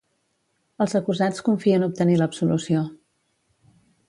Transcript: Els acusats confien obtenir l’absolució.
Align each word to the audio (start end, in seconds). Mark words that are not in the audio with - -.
Els 0.85 0.95
acusats 0.99 1.43
confien 1.49 1.87
obtenir 1.89 2.19
l’absolució. 2.23 2.83